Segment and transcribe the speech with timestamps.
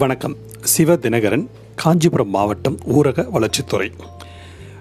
[0.00, 0.34] வணக்கம்.
[0.62, 1.44] சிவ தினகரன்
[1.74, 3.92] காஞ்சிபுரம் மாவட்டம் ஊரக வளர்ச்சித்துறை.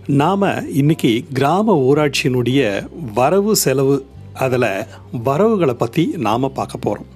[0.05, 4.85] நாம் இன்னைக்கு கிராம ஊராட்சியினுடைய வரவு செலவு அதில்
[5.23, 7.07] வரவுகளை பற்றி நாம் பார்க்க போகிறோம்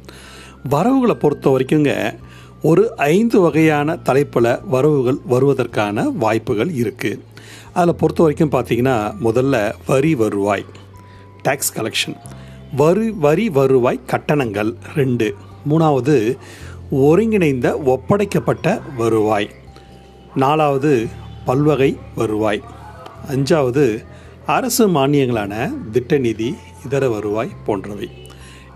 [0.70, 1.94] வரவுகளை பொறுத்த வரைக்குங்க
[2.62, 7.22] ஒரு ஐந்து வகையான தலைப்பில் வரவுகள் வருவதற்கான வாய்ப்புகள் இருக்குது
[7.74, 8.98] அதில் பொறுத்த வரைக்கும் பார்த்தீங்கன்னா
[9.28, 10.66] முதல்ல வரி வருவாய்
[11.44, 12.18] டேக்ஸ் கலெக்ஷன்
[12.76, 15.36] வரி வரி வருவாய் கட்டணங்கள் ரெண்டு.
[15.70, 16.38] மூணாவது
[16.92, 19.50] ஒருங்கிணைந்த ஒப்படைக்கப்பட்ட வருவாய்.
[20.36, 21.08] நாலாவது
[21.46, 22.62] பல்வகை வருவாய்.
[23.28, 24.04] அஞ்சாவது
[24.46, 26.56] அரசு மானியங்களான திட்டநிதி
[26.86, 28.10] இதர வருவாய் போன்றவை.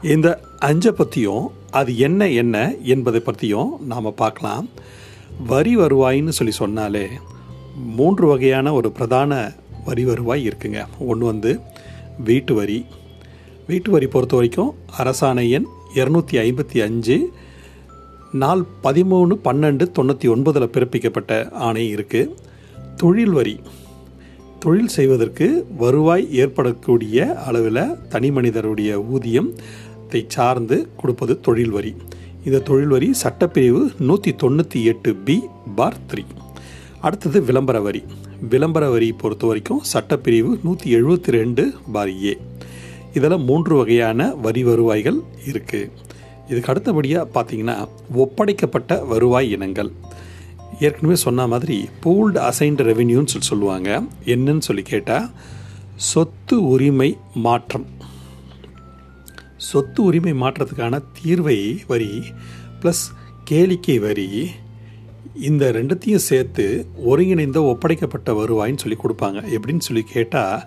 [0.01, 4.69] இந்த அஞ்சை பற்றியும் அது என்ன என்ன என்பதை பற்றியும் நாம் பார்க்கலாம்.
[5.47, 7.07] வரி வருவாயின்னு சொல்லி சொன்னாலே
[7.75, 9.51] மூன்று வகையான ஒரு பிரதான
[9.85, 10.85] வரி வருவாய் இருக்குங்க.
[10.99, 11.59] ஒன்று வந்து
[12.23, 12.85] வீட்டு வரி.
[13.67, 17.33] வீட்டு வரி பொறுத்த வரைக்கும் அரசாணை எண் இரநூத்தி ஐம்பத்தி அஞ்சு
[18.41, 21.33] நாள் பதிமூணு பன்னெண்டு தொண்ணூற்றி ஒன்பதில் பிறப்பிக்கப்பட்ட
[21.67, 22.33] ஆணை இருக்குது
[22.97, 23.55] தொழில் வரி.
[24.59, 25.47] தொழில் செய்வதற்கு
[25.77, 31.93] வருவாய் ஏற்படக்கூடிய அளவில் தனி மனிதருடைய ஊதியத்தை சார்ந்து கொடுப்பது தொழில் வரி.
[32.45, 35.35] இந்த தொழில் வரி சட்டப்பிரிவு நூற்றி தொண்ணூற்றி எட்டு பி
[35.75, 36.23] பார் த்ரீ.
[37.01, 38.01] அடுத்தது விளம்பர வரி.
[38.49, 42.33] விளம்பர வரி பொறுத்த வரைக்கும் சட்டப்பிரிவு நூற்றி எழுபத்தி ரெண்டு பார் ஏ.
[43.13, 45.91] இதில் மூன்று வகையான வரி வருவாய்கள் இருக்குது
[46.49, 47.75] இதுக்கு அடுத்தபடியாக பார்த்தீங்கன்னா
[48.23, 49.91] ஒப்படைக்கப்பட்ட வருவாய் இனங்கள்.
[50.79, 53.89] ஏற்கனவே சொன்ன மாதிரி பூல்டு அசைன்டு ரெவென்யூன்னு சொல்லி சொல்லுவாங்க.
[54.33, 55.29] என்னன்னு சொல்லி கேட்டால்
[56.11, 57.85] சொத்து உரிமை மாற்றம்.
[59.69, 62.11] சொத்து உரிமை மாற்றத்துக்கான தீர்வை வரி
[62.81, 63.05] ப்ளஸ்
[63.49, 64.29] கேளிக்கை வரி
[65.47, 66.65] இந்த ரெண்டுத்தையும் சேர்த்து
[67.05, 69.39] ஒருங்கிணைந்த ஒப்படைக்கப்பட்ட வருவாய்ன்னு சொல்லி கொடுப்பாங்க.
[69.55, 70.61] எப்படின்னு சொல்லி கேட்டால்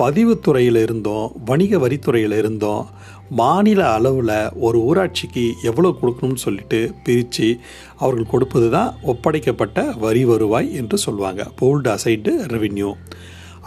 [0.00, 2.86] பதிவுத்துறையில் இருந்தோம் வணிக வரித்துறையில் இருந்தோம்
[3.30, 7.60] மாநில அளவில் ஒரு ஊராட்சிக்கு எவ்வளோ கொடுக்கணும்னு சொல்லிட்டு பிரித்து
[7.98, 11.44] அவர்கள் கொடுப்பது தான் ஒப்படைக்கப்பட்ட வரி வருவாய் என்று சொல்லுவாங்க.
[11.60, 12.90] போல்டு அசைடு ரெவின்யூ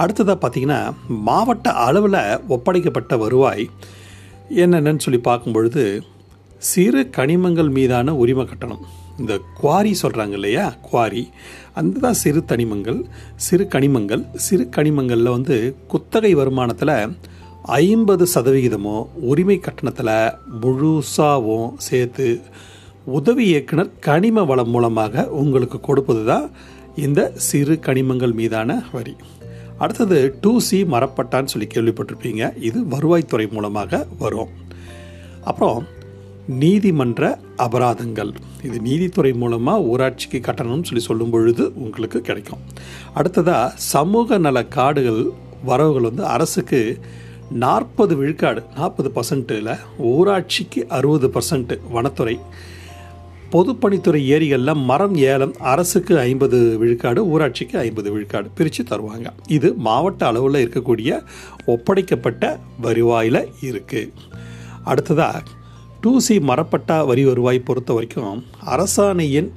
[0.01, 3.69] அடுத்ததாக பார்த்திங்கன்னா மாவட்ட அளவில் ஒப்படைக்கப்பட்ட வருவாய்
[4.50, 6.03] என்னென்னு சொல்லி பார்க்கும்பொழுது
[6.57, 8.85] சிறு கனிமங்கள் மீதான உரிமை கட்டணம்.
[9.19, 10.73] இந்த குவாரி சொல்கிறாங்க இல்லையா?
[10.81, 11.29] குவாரி.
[11.73, 13.00] அந்த தான் சிறு தனிமங்கள்
[13.35, 14.23] சிறு கனிமங்கள்.
[14.35, 16.96] சிறு கனிமங்களில் வந்து குத்தகை வருமானத்தில்
[17.75, 20.11] ஐம்பது சதவிகிதமும் உரிமை கட்டணத்தில்
[20.61, 22.39] முழுசாகவும் சேர்த்து
[23.05, 26.51] உதவி இயக்குனர் கனிம வளம் மூலமாக உங்களுக்கு கொடுப்பது தான்
[26.95, 29.16] இந்த சிறு கனிமங்கள் மீதான வரி.
[29.78, 32.57] அடுத்தது டூ சி மரப்பட்டான்னு சொல்லி கேள்விப்பட்டிருப்பீங்க.
[32.61, 34.49] இது வருவாய்த்துறை மூலமாக வரும்.
[35.44, 35.84] அப்புறம்
[36.47, 38.34] நீதிமன்ற அபராதங்கள்.
[38.63, 42.59] இது நீதித்துறை மூலமாக ஊராட்சிக்கு கட்டணம்னு சொல்லி சொல்லும் பொழுது உங்களுக்கு கிடைக்கும்.
[43.13, 45.23] அடுத்ததாக சமூக நல காடுகள்
[45.66, 46.99] வரவுகள் வந்து அரசுக்கு
[47.50, 52.40] நாற்பது விழுக்காடு நாற்பது பர்சன்ட்டில் ஊராட்சிக்கு அறுபது பர்சன்ட் வனத்துறை.
[53.52, 59.28] பொதுப்பணித்துறை ஏரிகளில் மரம் ஏலம் அரசுக்கு ஐம்பது விழுக்காடு ஊராட்சிக்கு ஐம்பது விழுக்காடு பிரித்து தருவாங்க.
[59.47, 61.19] இது மாவட்ட அளவில் இருக்கக்கூடிய
[61.66, 64.12] ஒப்படைக்கப்பட்ட வருவாயில் இருக்குது
[64.84, 65.44] அடுத்ததாக
[66.02, 69.52] டூ சி மரப்பட்டா வரி வருவாய் பொறுத்த வரைக்கும் அரசாணையின்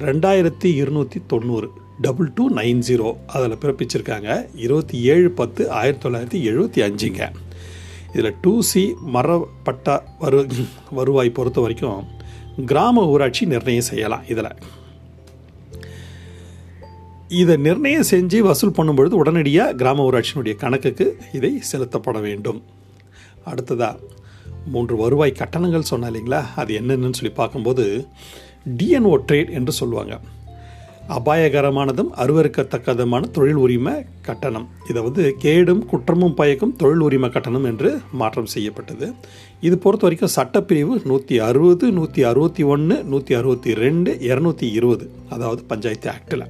[0.00, 1.68] ரெண்டாயிரத்தி இருநூற்றி தொண்ணூறு
[2.00, 4.46] டபுள் டூ நைன் ஜீரோ அதில் பிறப்பிச்சிருக்காங்க.
[4.54, 7.30] இருபத்தி ஏழு பத்து ஆயிரத்தி தொள்ளாயிரத்தி எழுபத்தி அஞ்சுங்க.
[8.14, 10.46] இதில் டூ சி மரப்பட்ட வரு
[10.90, 12.04] வருவாய் பொறுத்த வரைக்கும்
[12.66, 14.56] கிராம ஊராட்சி நிர்ணயம் செய்யலாம் இதில்.
[17.28, 22.62] இதை நிர்ணயம் செஞ்சு வசூல் பண்ணும்பொழுது உடனடியாக கிராம ஊராட்சியினுடைய கணக்குக்கு இதை செலுத்தப்பட வேண்டும்.
[23.44, 23.98] அடுத்ததாக
[24.66, 26.44] மூன்று வருவாய் கட்டணங்கள் சொன்ன இல்லைங்களா?
[26.56, 28.06] அது என்னென்னு சொல்லி பார்க்கும்போது
[28.78, 30.20] டிஎன்ஓ ட்ரேட் என்று சொல்லுவாங்க.
[31.14, 34.68] அபாயகரமானதும் அருவறுக்கத்தக்கதுமான தொழில் உரிமை கட்டணம்.
[34.88, 39.12] இதை வந்து கேடும் குற்றமும் பயக்கும் தொழில் உரிமை கட்டணம் என்று மாற்றம் செய்யப்பட்டது.
[39.60, 45.62] இது பொறுத்த வரைக்கும் சட்டப்பிரிவு நூற்றி அறுபது நூற்றி அறுபத்தி ஒன்று நூற்றி அறுபத்தி ரெண்டு இரநூத்தி இருபது அதாவது
[45.64, 46.46] பஞ்சாயத்து ஆக்டில்.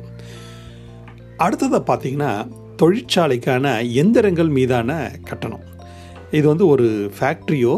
[1.39, 2.33] அடுத்ததை பார்த்தீங்கன்னா
[2.83, 5.65] தொழிற்சாலைக்கான எந்திரங்கள் மீதான கட்டணம்.
[6.31, 7.77] இது வந்து ஒரு ஃபேக்ட்ரியோ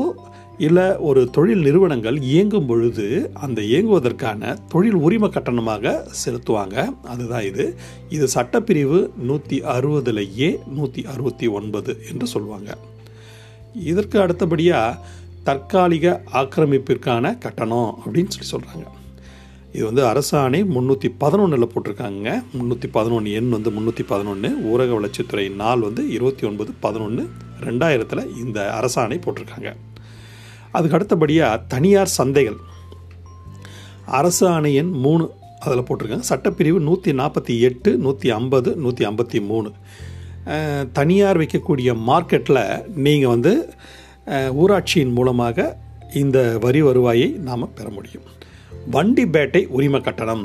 [0.67, 3.05] இல்லை ஒரு தொழில் நிறுவனங்கள் இயங்கும் பொழுது
[3.45, 6.77] அந்த இயங்குவதற்கான தொழில் உரிமை கட்டணமாக செலுத்துவாங்க.
[7.13, 7.65] அதுதான் இது.
[8.09, 12.71] இது சட்டப்பிரிவு நூற்றி அறுபதில் ஏ நூற்றி அறுபத்தி ஒன்பது என்று சொல்லுவாங்க
[13.93, 14.99] இதற்கு அடுத்தபடியாக
[15.49, 16.07] தற்காலிக
[16.41, 18.87] ஆக்கிரமிப்பிற்கான கட்டணம் அப்படின்னு சொல்லி சொல்கிறாங்க
[19.73, 22.29] இது வந்து அரசாணை முந்நூற்றி பதினொன்றில் போட்டிருக்காங்க.
[22.59, 27.25] முந்நூற்றி பதினொன்று எண் வந்து முந்நூற்றி பதினொன்று ஊரக வளர்ச்சித்துறை நாள் வந்து இருபத்தி ஒன்பது பதினொன்று
[27.67, 29.73] ரெண்டாயிரத்தில் இந்த அரசாணை போட்டிருக்காங்க.
[30.73, 32.59] அதுக்கு அடுத்தபடியாக தனியார் சந்தைகள்.
[34.19, 35.25] அரசு ஆணையின் மூணு
[35.65, 36.27] அதில் போட்டிருக்காங்க.
[36.33, 39.71] சட்டப்பிரிவு நூற்றி நாற்பத்தி எட்டு நூற்றி ஐம்பது நூற்றி ஐம்பத்தி மூணு.
[40.99, 42.63] தனியார் வைக்கக்கூடிய மார்க்கெட்டில்
[43.07, 43.53] நீங்கள் வந்து
[44.63, 45.67] ஊராட்சியின் மூலமாக
[46.23, 48.27] இந்த வரி வருவாயை நாம் பெற முடியும்.
[48.95, 50.45] வண்டி பேட்டை உரிமை கட்டணம்.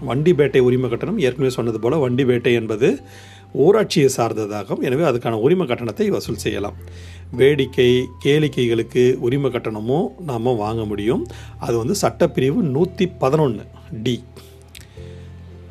[0.00, 3.00] வண்டி பேட்டை உரிமை கட்டணம் ஏற்கனவே சொன்னது போல் வண்டி பேட்டை என்பது
[3.54, 4.80] ஊராட்சியை சார்ந்ததாகும்.
[4.80, 6.76] எனவே அதுக்கான உரிமை கட்டணத்தை வசூல் செய்யலாம்.
[7.30, 11.26] வேடிக்கை கேளிக்கைகளுக்கு உரிமை கட்டணமும் நாம் வாங்க முடியும்.
[11.58, 13.64] அது வந்து சட்டப்பிரிவு நூற்றி பதினொன்று
[14.02, 14.24] டி.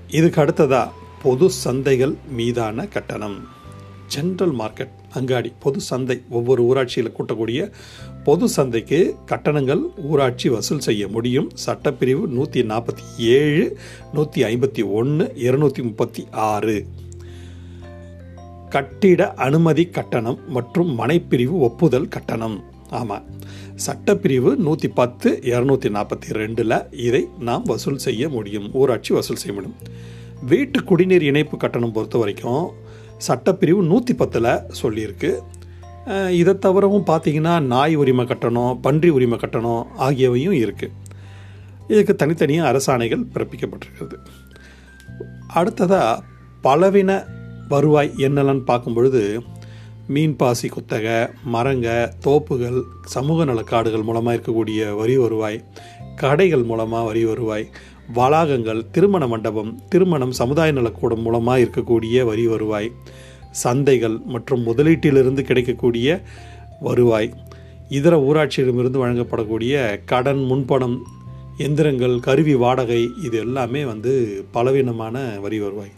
[0.08, 0.90] இதுக்கு அடுத்ததா
[1.24, 3.38] பொது சந்தைகள் மீதான கட்டணம்.
[4.14, 7.62] ஜென்ரல் மார்க்கெட் அங்காடி பொது சந்தை ஒவ்வொரு ஊராட்சியில் கூட்டக்கூடிய
[8.24, 11.50] பொது சந்தைக்கு கட்டணங்கள் ஊராட்சி வசூல் செய்ய முடியும்.
[11.66, 13.66] சட்டப்பிரிவு நூற்றி நாற்பத்தி ஏழு
[14.14, 16.78] நூற்றி ஐம்பத்தி ஒன்று இருநூற்றி முப்பத்தி ஆறு.
[18.70, 22.58] கட்டிட அனுமதி கட்டணம் மற்றும் மனைப்பிரிவு ஒப்புதல் கட்டணம்.
[22.90, 23.28] ஆமாம்
[23.86, 26.78] சட்டப்பிரிவு நூற்றி பத்து இரநூத்தி நாற்பத்தி ரெண்டில்
[27.08, 29.80] இதை நாம் வசூல் செய்ய முடியும் ஊராட்சி வசூல் செய்ய முடியும்.
[30.52, 32.66] வீட்டு குடிநீர் இணைப்பு கட்டணம் பொறுத்த வரைக்கும்
[33.18, 34.50] சட்டப்பிரிவு நூற்றி பத்தில்
[34.82, 35.32] சொல்லியிருக்கு
[36.32, 40.96] இதை தவிரவும் பார்த்தீங்கன்னா நாய் உரிமை கட்டணம் பன்றி உரிமை கட்டணம் ஆகியவையும் இருக்குது
[41.88, 44.18] இதுக்கு தனித்தனியாக அரசாணைகள் பிறப்பிக்கப்பட்டிருக்கிறது.
[45.48, 46.24] அடுத்ததாக
[46.64, 47.26] பலவின
[47.68, 49.44] வருவாய் என்னெல்லாம் பார்க்கும்பொழுது
[50.10, 55.64] மீன்பாசி குத்தகை மரங்க தோப்புகள் சமூக நலக்காடுகள் மூலமாக இருக்கக்கூடிய வரி வருவாய்
[56.16, 57.70] கடைகள் மூலமாக வரி வருவாய்
[58.16, 62.94] வளாகங்கள் திருமண மண்டபம் திருமணம் சமுதாய நலக்கூடம் மூலமாக இருக்கக்கூடிய வரி வருவாய்
[63.64, 66.22] சந்தைகள் மற்றும் முதலீட்டிலிருந்து கிடைக்கக்கூடிய
[66.80, 67.34] வருவாய்
[67.90, 70.98] இதர ஊராட்சியிடமிருந்து வழங்கப்படக்கூடிய கடன் முன்பணம்
[71.58, 75.94] எந்திரங்கள் கருவி வாடகை இது எல்லாமே வந்து பலவீனமான வரி வருவாய்.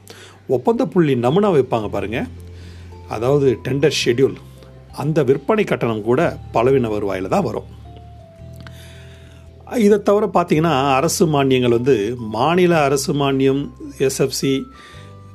[0.48, 2.30] ஒப்பந்த புள்ளி நமுனா வைப்பாங்க பாருங்கள்
[3.10, 4.38] அதாவது டெண்டர் ஷெட்யூல்
[4.98, 7.68] அந்த விற்பனை கட்டணம் கூட பலவீன வருவாயில் தான் வரும்.
[9.78, 13.70] இதை தவிர பார்த்திங்கன்னா அரசு மானியங்கள் வந்து மாநில அரசு மானியம்
[14.00, 14.62] எஸ்எஃப்சி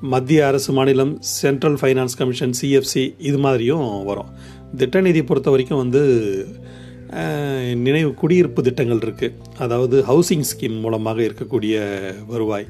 [0.01, 4.31] மத்திய அரசு மாநிலம் சென்ட்ரல் ஃபைனான்ஸ் கமிஷன் சிஎஃப்சி இது மாதிரியும் வரும்.
[4.77, 6.03] திட்டநிதி பொறுத்த வரைக்கும் வந்து
[7.75, 11.77] நினைவு குடியிருப்பு திட்டங்கள் இருக்குது அதாவது ஹவுசிங் ஸ்கீம் மூலமாக இருக்கக்கூடிய
[12.27, 12.67] வருவாய்.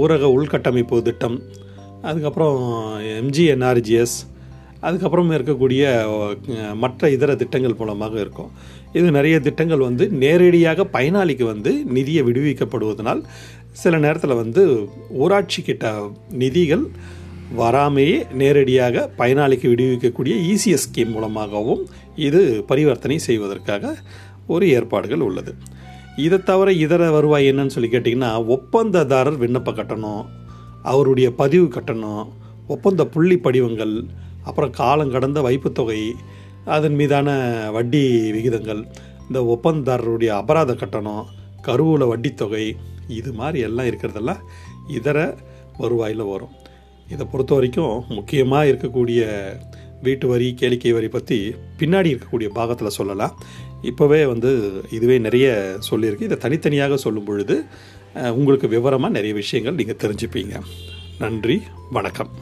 [0.00, 1.42] ஊரக உள்கட்டமைப்பு திட்டம்.
[2.02, 2.60] அதுக்கப்புறம்
[3.00, 4.16] எம்ஜிஎன்ஆர்ஜிஎஸ்
[4.86, 5.82] அதுக்கப்புறமே இருக்கக்கூடிய
[6.82, 8.50] மற்ற இதர திட்டங்கள் மூலமாக இருக்கும்.
[8.98, 13.20] இது நிறைய திட்டங்கள் வந்து நேரடியாக பயனாளிக்கு வந்து நிதியை விடுவிக்கப்படுவதனால்
[13.82, 14.62] சில நேரத்தில் வந்து
[15.24, 15.92] ஊராட்சி கிட்ட
[16.42, 16.84] நிதிகள்
[17.60, 21.82] வராமையே நேரடியாக பயனாளிக்கு விடுவிக்கக்கூடிய இசிஎஸ் ஸ்கீம் மூலமாகவும்
[22.26, 22.40] இது
[22.70, 23.94] பரிவர்த்தனை செய்வதற்காக
[24.54, 25.52] ஒரு ஏற்பாடுகள் உள்ளது.
[26.24, 30.24] இதை தவிர இதர வருவாய் என்னன்னு சொல்லி கேட்டிங்கன்னா ஒப்பந்ததாரர் விண்ணப்ப கட்டணம்
[30.92, 32.24] அவருடைய பதிவு கட்டணம்
[32.74, 33.94] ஒப்பந்த புள்ளி படிவங்கள்
[34.48, 36.00] அப்புறம் காலம் கடந்த வைப்புத்தொகை
[36.76, 37.28] அதன் மீதான
[37.76, 38.02] வட்டி
[38.36, 38.82] விகிதங்கள்
[39.28, 41.24] இந்த ஒப்பந்ததாரருடைய அபராத கட்டணம்
[41.66, 42.64] கருவூல வட்டித்தொகை
[43.18, 44.42] இது மாதிரி எல்லாம் இருக்கிறதெல்லாம்
[44.98, 45.18] இதர
[45.78, 46.54] வருவாயில் வரும்.
[47.12, 49.22] இதை பொறுத்த வரைக்கும் முக்கியமாக இருக்கக்கூடிய
[50.06, 51.38] வீட்டு வரி கேளிக்கை வரி பற்றி
[51.80, 53.34] பின்னாடி இருக்கக்கூடிய பாகத்தில் சொல்லலாம்.
[53.90, 54.50] இப்போவே வந்து
[54.96, 55.48] இதுவே நிறைய
[55.90, 56.28] சொல்லியிருக்கு.
[56.30, 57.56] இதை தனித்தனியாக சொல்லும் பொழுது
[58.38, 60.56] உங்களுக்கு விவரமாக நிறைய விஷயங்கள் நீங்கள் தெரிஞ்சுப்பீங்க.
[61.24, 61.58] நன்றி
[61.98, 62.32] வணக்கம்.